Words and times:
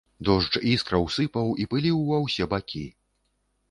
Дождж 0.27 0.57
іскраў 0.71 1.05
сыпаў 1.17 1.53
і 1.61 1.69
пыліў 1.75 2.03
ва 2.11 2.23
ўсе 2.27 2.53
бакі. 2.57 2.87